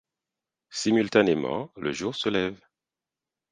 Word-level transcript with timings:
Simultanément, 0.71 1.71
le 1.77 1.91
jour 1.91 2.15
se 2.15 2.27
lève. 2.29 2.59